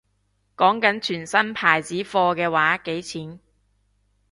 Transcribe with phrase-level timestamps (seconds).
[0.57, 3.39] 講緊全新牌子貨嘅話幾錢